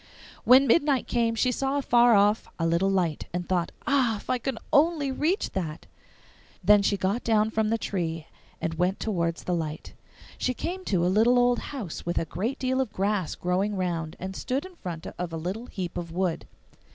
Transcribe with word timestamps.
When 0.45 0.65
midnight 0.65 1.05
came 1.05 1.35
she 1.35 1.51
saw 1.51 1.77
afar 1.77 2.15
off 2.15 2.47
a 2.57 2.65
little 2.65 2.89
light, 2.89 3.27
and 3.31 3.47
thought, 3.47 3.71
'Ah! 3.85 4.15
if 4.17 4.31
only 4.73 5.07
I 5.09 5.09
could 5.11 5.19
reach 5.19 5.51
that!' 5.51 5.85
Then 6.63 6.81
she 6.81 6.97
got 6.97 7.23
down 7.23 7.51
from 7.51 7.69
the 7.69 7.77
tree 7.77 8.25
and 8.59 8.73
went 8.79 8.99
towards 8.99 9.43
the 9.43 9.53
light. 9.53 9.93
She 10.39 10.55
came 10.55 10.83
to 10.85 11.05
a 11.05 11.05
little 11.05 11.37
old 11.37 11.59
house 11.69 12.03
with 12.03 12.17
a 12.17 12.25
great 12.25 12.57
deal 12.57 12.81
of 12.81 12.91
grass 12.91 13.35
growing 13.35 13.75
round, 13.77 14.15
and 14.19 14.35
stood 14.35 14.65
in 14.65 14.75
front 14.77 15.05
of 15.05 15.31
a 15.31 15.37
little 15.37 15.67
heap 15.67 15.95
of 15.99 16.11
wood. 16.11 16.47